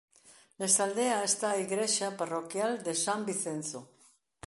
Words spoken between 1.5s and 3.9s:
a igrexa parroquial de San Vicenzo.